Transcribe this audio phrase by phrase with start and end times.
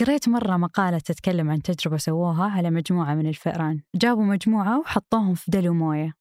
[0.00, 3.80] قريت مرة مقالة تتكلم عن تجربة سووها على مجموعة من الفئران.
[3.94, 6.12] جابوا مجموعة وحطوهم في دلو موية.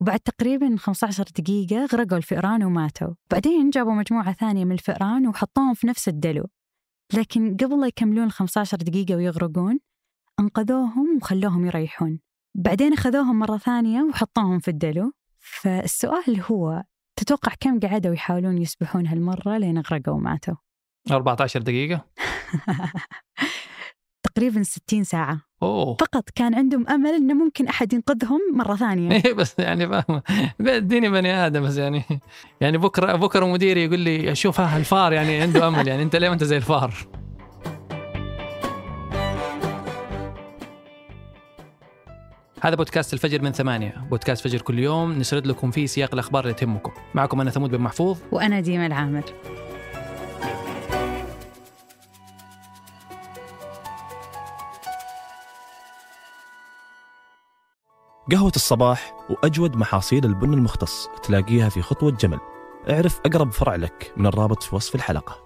[0.00, 3.14] وبعد تقريبا 15 دقيقة غرقوا الفئران وماتوا.
[3.30, 6.46] بعدين جابوا مجموعة ثانية من الفئران وحطوهم في نفس الدلو.
[7.14, 9.78] لكن قبل لا يكملون ال 15 دقيقة ويغرقون
[10.40, 12.20] أنقذوهم وخلوهم يريحون.
[12.54, 15.12] بعدين أخذوهم مرة ثانية وحطوهم في الدلو.
[15.40, 16.82] فالسؤال هو
[17.16, 20.54] تتوقع كم قعدوا يحاولون يسبحون هالمرة لين غرقوا وماتوا؟
[21.10, 22.04] 14 دقيقة.
[24.34, 25.40] تقريبا 60 ساعة.
[25.62, 25.96] أوه.
[25.96, 29.12] فقط كان عندهم أمل أنه ممكن أحد ينقذهم مرة ثانية.
[29.24, 30.22] إيه بس يعني فاهم.
[30.60, 32.04] اديني بني آدم بس يعني
[32.60, 36.28] يعني بكرة بكرة مديري يقول لي شوف ها الفار يعني عنده أمل يعني أنت ليه
[36.28, 36.94] ما أنت زي الفار؟
[42.60, 43.94] هذا بودكاست الفجر من ثمانية.
[44.10, 46.92] بودكاست فجر كل يوم نسرد لكم فيه سياق الأخبار اللي تهمكم.
[47.14, 48.18] معكم أنا ثمود بن محفوظ.
[48.32, 49.24] وأنا ديما العامر.
[58.32, 62.38] قهوة الصباح وأجود محاصيل البن المختص تلاقيها في خطوة جمل
[62.90, 65.44] اعرف أقرب فرع لك من الرابط في وصف الحلقة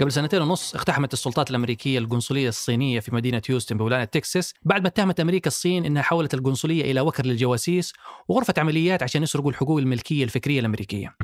[0.00, 4.88] قبل سنتين ونص اقتحمت السلطات الأمريكية القنصلية الصينية في مدينة هيوستن بولاية تكساس بعد ما
[4.88, 7.92] اتهمت أمريكا الصين إنها حولت القنصلية إلى وكر للجواسيس
[8.28, 11.16] وغرفه عمليات عشان يسرقوا الحقوق الملكية الفكرية الأمريكية.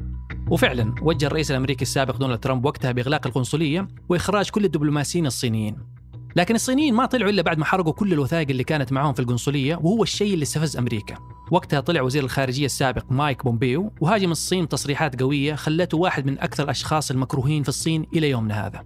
[0.50, 5.76] وفعلا وجه الرئيس الأمريكي السابق دونالد ترامب وقتها بإغلاق القنصلية وإخراج كل الدبلوماسيين الصينيين.
[6.36, 9.76] لكن الصينيين ما طلعوا إلا بعد ما حرقوا كل الوثائق اللي كانت معهم في القنصلية
[9.76, 11.14] وهو الشيء اللي استفز أمريكا.
[11.50, 16.64] وقتها طلع وزير الخارجية السابق مايك بومبيو وهاجم الصين بتصريحات قوية خلته واحد من أكثر
[16.64, 18.84] الأشخاص المكروهين في الصين إلى يومنا هذا.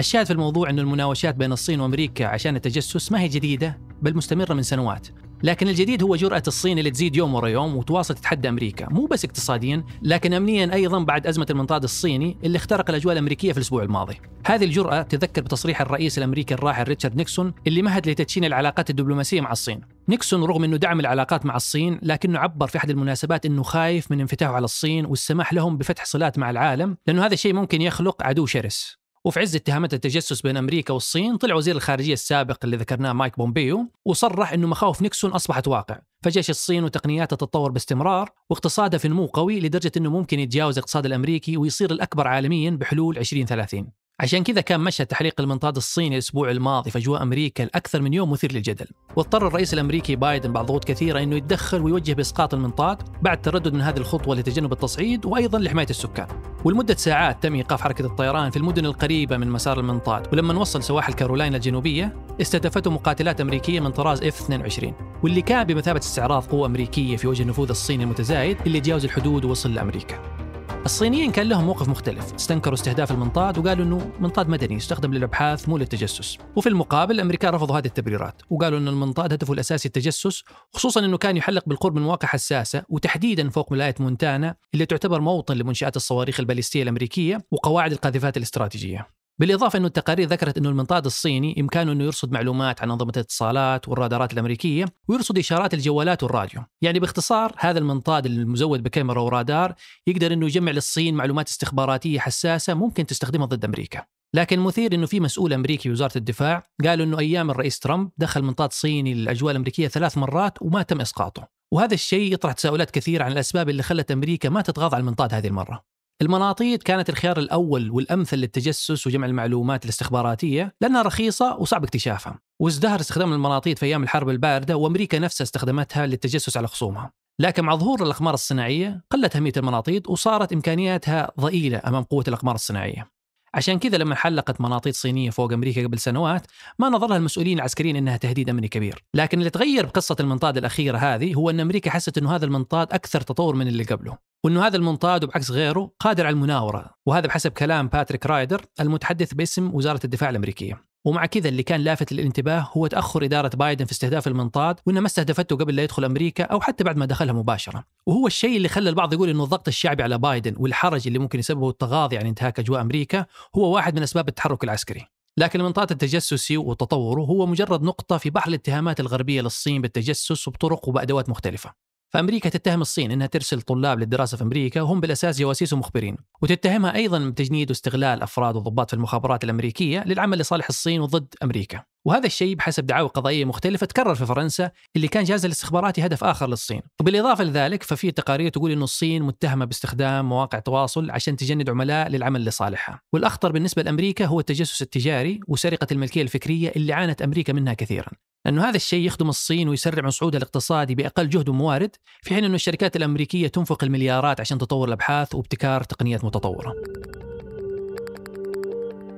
[0.00, 4.54] الشاهد في الموضوع أن المناوشات بين الصين وأمريكا عشان التجسس ما هي جديدة بل مستمرة
[4.54, 5.08] من سنوات
[5.42, 8.88] لكن الجديد هو جرأة الصين اللي تزيد يوم ورا يوم وتواصل تتحدى أمريكا.
[8.90, 13.58] مو بس اقتصاديا لكن أمنيا أيضا بعد أزمة المنطاد الصيني اللي اخترق الأجواء الأمريكية في
[13.58, 14.20] الأسبوع الماضي.
[14.46, 19.52] هذه الجرأة تذكر بتصريح الرئيس الأمريكي الراحل ريتشارد نيكسون اللي مهد لتدشين العلاقات الدبلوماسية مع
[19.52, 19.80] الصين.
[20.08, 24.20] نيكسون رغم أنه دعم العلاقات مع الصين لكنه عبر في أحد المناسبات أنه خايف من
[24.20, 28.46] انفتاحه على الصين والسماح لهم بفتح صلات مع العالم لأنه هذا الشيء ممكن يخلق عدو
[28.46, 29.00] شرس.
[29.24, 33.86] وفي عز اتهامات التجسس بين أمريكا والصين طلع وزير الخارجية السابق اللي ذكرناه مايك بومبيو
[34.04, 39.60] وصرح إنه مخاوف نيكسون أصبحت واقع، فجيش الصين وتقنياته تتطور باستمرار واقتصادها في نمو قوي
[39.60, 43.92] لدرجة إنه ممكن يتجاوز الاقتصاد الأمريكي ويصير الأكبر عالميا بحلول 2030.
[44.20, 48.30] عشان كذا كان مشهد تحليق المنطاد الصيني الأسبوع الماضي في أجواء أمريكا لاكثر من يوم
[48.30, 48.86] مثير للجدل،
[49.16, 53.80] واضطر الرئيس الأمريكي بايدن بعد ضغوط كثيرة إنه يتدخل ويوجه بإسقاط المنطاد بعد تردد من
[53.80, 56.26] هذه الخطوة لتجنب التصعيد وأيضا لحماية السكان.
[56.64, 61.12] ولمدة ساعات تم إيقاف حركة الطيران في المدن القريبة من مسار المنطاد، ولما وصل سواحل
[61.12, 67.16] كارولاينا الجنوبية استهدفته مقاتلات أمريكية من طراز إف 22 واللي كان بمثابة استعراض قوة أمريكية
[67.16, 70.49] في وجه النفوذ الصيني المتزايد اللي تجاوز الحدود ووصل لأمريكا.
[70.84, 72.34] الصينيين كان لهم موقف مختلف.
[72.34, 76.38] استنكروا استهداف المنطاد وقالوا إنه منطاد مدني يستخدم للأبحاث مو للتجسس.
[76.56, 80.42] وفي المقابل الامريكان رفضوا هذه التبريرات وقالوا إن المنطاد هدفه الأساسي التجسس
[80.72, 85.56] خصوصا إنه كان يحلق بالقرب من مواقع حساسة وتحديدا فوق ولايه مونتانا اللي تعتبر موطن
[85.56, 89.19] لمنشآت الصواريخ الباليستية الأمريكية وقواعد القاذفات الاستراتيجية.
[89.40, 94.32] بالإضافة أنه التقارير ذكرت أنه المنطاد الصيني إمكانه أنه يرصد معلومات عن أنظمة الاتصالات والرادارات
[94.32, 96.62] الأمريكية ويرصد إشارات الجوالات والراديو.
[96.82, 99.74] يعني باختصار هذا المنطاد المزود بكاميرا ورادار
[100.06, 104.04] يقدر أنه يجمع للصين معلومات استخباراتية حساسة ممكن تستخدمها ضد أمريكا.
[104.34, 108.72] لكن مثير إنه في مسؤول أمريكي وزاره الدفاع قالوا إنه أيام الرئيس ترامب دخل منطاد
[108.72, 113.68] صيني للأجواء الأمريكية ثلاث مرات وما تم إسقاطه، وهذا الشيء يطرح تساؤلات كثيرة عن الأسباب
[113.68, 115.99] اللي خلت أمريكا ما تتغاضى عن المنطاد هذه المرة.
[116.22, 122.38] المناطيد كانت الخيار الأول والأمثل للتجسس وجمع المعلومات الاستخباراتية لأنها رخيصة وصعب اكتشافها.
[122.60, 127.12] وازدهر استخدام المناطيد في أيام الحرب الباردة وأمريكا نفسها استخدمتها للتجسس على خصومها.
[127.40, 133.10] لكن مع ظهور الأقمار الصناعية قلت أهمية المناطيد وصارت إمكانياتها ضئيلة أمام قوة الأقمار الصناعية.
[133.54, 136.46] عشان كذا لما حلقت مناطيد صينية فوق أمريكا قبل سنوات
[136.78, 139.04] ما نظرها المسؤولين العسكريين أنها تهديد أمني كبير.
[139.14, 143.20] لكن اللي تغير بقصة المنطاد الأخيرة هذه هو أن أمريكا حست أنه هذا المنطاد أكثر
[143.20, 144.29] تطور من اللي قبله.
[144.44, 149.74] وأنه هذا المنطاد وبعكس غيره قادر على المناورة وهذا بحسب كلام باتريك رايدر المتحدث باسم
[149.74, 150.90] وزارة الدفاع الأمريكية.
[151.04, 155.06] ومع كذا اللي كان لافت للانتباه هو تأخر إدارة بايدن في استهداف المنطاد وانها ما
[155.06, 157.84] استهدفته قبل لا يدخل أمريكا أو حتى بعد ما دخلها مباشرة.
[158.06, 161.70] وهو الشيء اللي خلى البعض يقول إنه الضغط الشعبي على بايدن والحرج اللي ممكن يسببه
[161.70, 163.26] التغاضي عن انتهاك أجواء أمريكا
[163.56, 165.06] هو واحد من أسباب التحرك العسكري.
[165.36, 171.28] لكن المنطاد التجسسي وتطوره هو مجرد نقطة في بحر الاتهامات الغربية للصين بالتجسس وبطرق وبأدوات
[171.28, 171.89] مختلفة.
[172.10, 177.18] فأمريكا تتهم الصين إنها ترسل طلاب للدراسة في أمريكا وهم بالأساس جواسيس ومخبرين، وتتهمها أيضا
[177.18, 181.84] بتجنيد واستغلال أفراد وضباط في المخابرات الأمريكية للعمل لصالح الصين وضد أمريكا.
[182.04, 186.46] وهذا الشيء بحسب دعاوى قضائية مختلفة تكرر في فرنسا اللي كان جهاز الاستخباراتي هدف آخر
[186.46, 186.82] للصين.
[187.00, 192.44] وبالإضافة لذلك ففي تقارير تقول إنه الصين متهمة باستخدام مواقع تواصل عشان تجند عملاء للعمل
[192.44, 193.00] لصالحها.
[193.12, 198.10] والأخطر بالنسبة لأمريكا هو التجسس التجاري وسرقة الملكية الفكرية اللي عانت أمريكا منها كثيرا.
[198.44, 202.54] لأنه هذا الشيء يخدم الصين ويسرع من صعودها الاقتصادي بأقل جهد وموارد في حين أن
[202.54, 206.74] الشركات الأمريكية تنفق المليارات عشان تطور الأبحاث وابتكار تقنيات متطورة.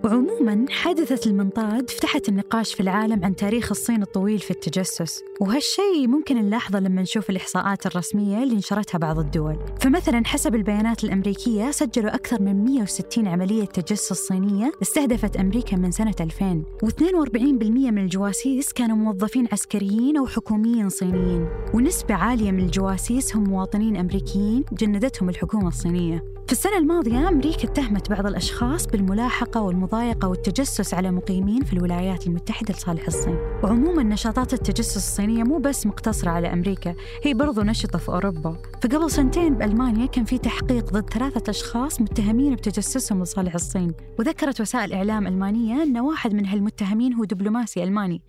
[0.04, 6.36] وعموما حادثة المنطاد فتحت النقاش في العالم عن تاريخ الصين الطويل في التجسس وهالشيء ممكن
[6.36, 9.58] نلاحظه لما نشوف الإحصاءات الرسمية اللي نشرتها بعض الدول.
[9.80, 16.14] فمثلا حسب البيانات الأمريكية سجلوا أكثر من 160 عملية تجسس صينية استهدفت أمريكا من سنة
[16.20, 23.44] 2000 و42% من الجواسيس كانوا موظفين عسكريين أو حكوميين صينيين ونسبة عالية من الجواسيس هم
[23.44, 26.24] مواطنين أمريكيين جندتهم الحكومة الصينية.
[26.46, 32.74] في السنة الماضية أمريكا اتهمت بعض الأشخاص بالملاحقة والمضايقة والتجسس على مقيمين في الولايات المتحدة
[32.74, 33.36] لصالح الصين.
[33.62, 38.56] وعموما نشاطات التجسس الصينية مو بس مقتصرة على أمريكا هي برضو نشطة في أوروبا.
[38.82, 43.94] فقبل سنتين بألمانيا كان في تحقيق ضد ثلاثة أشخاص متهمين بتجسسهم لصالح الصين.
[44.18, 48.22] وذكرت وسائل إعلام ألمانية أن واحد من هالمتهمين هو دبلوماسي ألماني.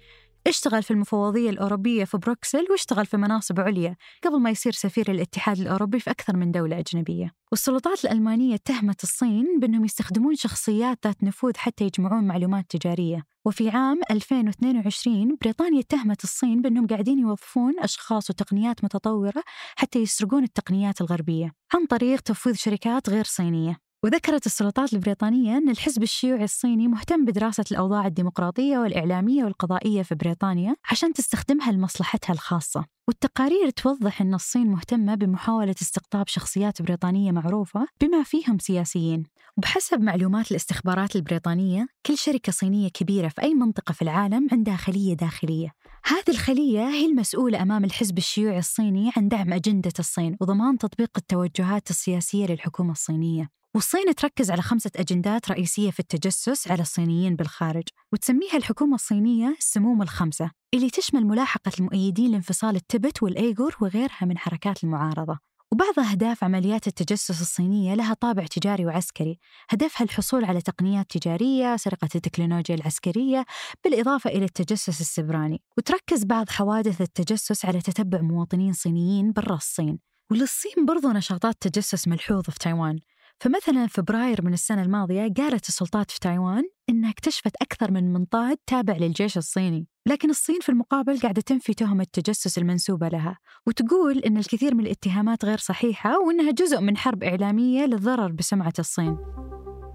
[0.47, 5.59] اشتغل في المفوضية الأوروبية في بروكسل واشتغل في مناصب عليا قبل ما يصير سفير الاتحاد
[5.59, 7.31] الأوروبي في أكثر من دولة أجنبية.
[7.51, 13.23] والسلطات الألمانية اتهمت الصين بأنهم يستخدمون شخصيات ذات نفوذ حتى يجمعون معلومات تجارية.
[13.45, 19.43] وفي عام 2022 بريطانيا اتهمت الصين بأنهم قاعدين يوظفون أشخاص وتقنيات متطورة
[19.75, 23.82] حتى يسرقون التقنيات الغربية عن طريق تفويض شركات غير صينية.
[24.03, 30.75] وذكرت السلطات البريطانية أن الحزب الشيوعي الصيني مهتم بدراسة الأوضاع الديمقراطية والإعلامية والقضائية في بريطانيا
[30.91, 32.85] عشان تستخدمها لمصلحتها الخاصة.
[33.07, 39.23] والتقارير توضح أن الصين مهتمة بمحاولة استقطاب شخصيات بريطانية معروفة بما فيهم سياسيين.
[39.57, 45.13] وبحسب معلومات الاستخبارات البريطانية كل شركة صينية كبيرة في أي منطقة في العالم عندها خلية
[45.13, 45.69] داخلية.
[46.05, 51.89] هذه الخلية هي المسؤولة أمام الحزب الشيوعي الصيني عن دعم أجندة الصين وضمان تطبيق التوجهات
[51.89, 53.62] السياسية للحكومة الصينية.
[53.75, 57.83] والصين تركز على خمسة أجندات رئيسية في التجسس على الصينيين بالخارج
[58.13, 64.83] وتسميها الحكومة الصينية السموم الخمسة اللي تشمل ملاحقة المؤيدين لانفصال التبت والأيغور وغيرها من حركات
[64.83, 65.39] المعارضة.
[65.71, 69.39] وبعض أهداف عمليات التجسس الصينية لها طابع تجاري وعسكري
[69.69, 73.45] هدفها الحصول على تقنيات تجارية سرقة التكنولوجيا العسكرية
[73.83, 75.61] بالإضافة إلى التجسس السبراني.
[75.77, 79.99] وتركز بعض حوادث التجسس على تتبع مواطنين صينيين برا الصين.
[80.31, 82.99] وللصين برضو نشاطات تجسس ملحوظة في تايوان.
[83.39, 88.97] فمثلا فبراير من السنة الماضية قالت السلطات في تايوان إنها اكتشفت أكثر من منطاد تابع
[88.97, 93.37] للجيش الصيني لكن الصين في المقابل قاعدة تنفي تهمة التجسس المنسوبة لها
[93.67, 99.17] وتقول إن الكثير من الاتهامات غير صحيحة وإنها جزء من حرب إعلامية للضرر بسمعة الصين.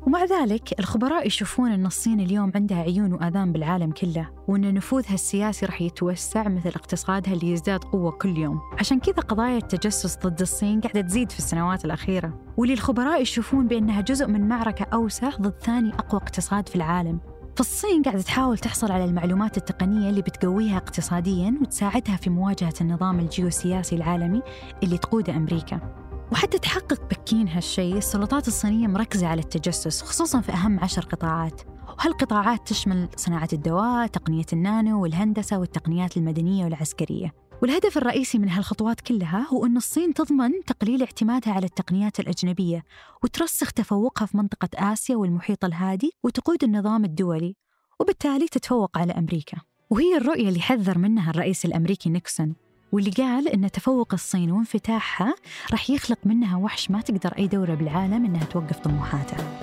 [0.08, 5.66] ومع ذلك الخبراء يشوفون أن الصين اليوم عندها عيون وآذان بالعالم كله وأن نفوذها السياسي
[5.66, 8.60] راح يتوسع مثل اقتصادها اللي يزداد قوة كل يوم.
[8.78, 14.00] عشان كذا قضايا التجسس ضد الصين قاعدة تزيد في السنوات الأخيرة واللي الخبراء يشوفون بأنها
[14.00, 17.20] جزء من معركة أوسع ضد ثاني أقوى اقتصاد في العالم.
[17.56, 23.96] فالصين قاعدة تحاول تحصل على المعلومات التقنية اللي بتقويها اقتصاديا وتساعدها في مواجهة النظام الجيوسياسي
[23.96, 24.42] العالمي
[24.82, 26.07] اللي تقوده أمريكا.
[26.32, 31.60] وحتى تحقق بكين هالشيء السلطات الصينية مركزة على التجسس خصوصا في أهم عشر قطاعات.
[31.98, 37.34] وهالقطاعات تشمل صناعة الدواء، تقنية النانو والهندسة والتقنيات المدنية والعسكرية.
[37.62, 42.84] والهدف الرئيسي من هالخطوات كلها هو أن الصين تضمن تقليل اعتمادها على التقنيات الأجنبية
[43.24, 47.56] وترسخ تفوقها في منطقة آسيا والمحيط الهادي وتقود النظام الدولي
[48.00, 49.58] وبالتالي تتفوق على أمريكا.
[49.90, 52.54] وهي الرؤية اللي حذر منها الرئيس الأمريكي نيكسون.
[52.92, 55.34] واللي قال إن تفوق الصين وانفتاحها
[55.70, 59.60] راح يخلق منها وحش ما تقدر أي دولة بالعالم إنها توقف طموحاتها.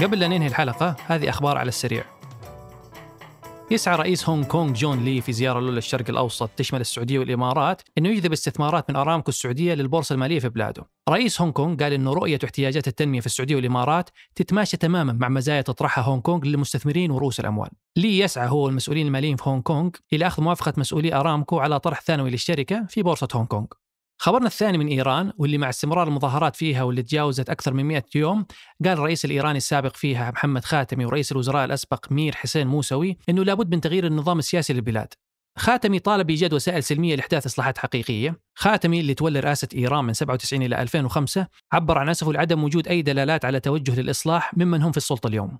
[0.00, 2.15] قبل لا ننهي الحلقة هذه أخبار على السريع.
[3.70, 8.08] يسعى رئيس هونغ كونغ جون لي في زيارة له للشرق الأوسط تشمل السعودية والإمارات أنه
[8.08, 10.84] يجذب استثمارات من أرامكو السعودية للبورصة المالية في بلاده.
[11.08, 15.60] رئيس هونغ كونغ قال أنه رؤية واحتياجات التنمية في السعودية والإمارات تتماشى تماما مع مزايا
[15.60, 17.70] تطرحها هونغ كونغ للمستثمرين ورؤوس الأموال.
[17.96, 22.00] لي يسعى هو والمسؤولين الماليين في هونغ كونغ إلى أخذ موافقة مسؤولي أرامكو على طرح
[22.00, 23.66] ثانوي للشركة في بورصة هونغ كونغ.
[24.18, 28.46] خبرنا الثاني من إيران واللي مع استمرار المظاهرات فيها واللي تجاوزت أكثر من 100 يوم
[28.84, 33.74] قال الرئيس الإيراني السابق فيها محمد خاتمي ورئيس الوزراء الأسبق مير حسين موسوي إنه لابد
[33.74, 35.14] من تغيير النظام السياسي للبلاد.
[35.58, 38.40] خاتمي طالب بايجاد وسائل سلمية لإحداث إصلاحات حقيقية.
[38.54, 43.02] خاتمي اللي تولى رئاسة إيران من 97 إلى 2005 عبر عن اسفه لعدم وجود أي
[43.02, 45.58] دلالات على توجه للإصلاح ممن هم في السلطة اليوم.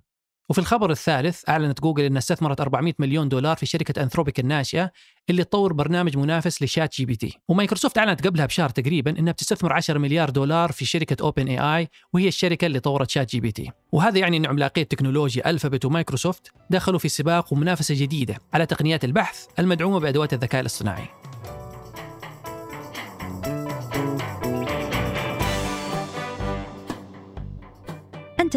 [0.48, 4.90] وفي الخبر الثالث أعلنت جوجل أنها استثمرت 400 مليون دولار في شركة Anthropic الناشئة
[5.30, 7.38] اللي تطور برنامج منافس ل ChatGPT.
[7.48, 12.66] ومايكروسوفت أعلنت قبلها بشهر تقريبا أنها بتستثمر 10 مليار دولار في شركة OpenAI وهي الشركة
[12.66, 13.70] اللي طورت ChatGPT.
[13.92, 19.04] وهذا يعني أن عملاقي تكنولوجيا Alphabet و Microsoft دخلوا في سباق ومنافسة جديدة على تقنيات
[19.04, 21.25] البحث المدعومة بأدوات الذكاء الاصطناعي.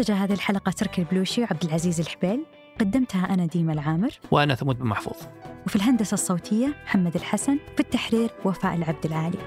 [0.00, 2.44] أنتج هذه الحلقة تركي البلوشي وعبد العزيز الحبيل
[2.80, 4.10] قدمتها أنا ديمة العامر.
[4.30, 5.16] وأنا ثمود بن محفوظ.
[5.66, 9.38] وفي الهندسة الصوتية محمد الحسن في التحرير وفاء العبد العالي.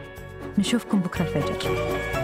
[0.57, 2.23] نشوفكم بكرة الفجر.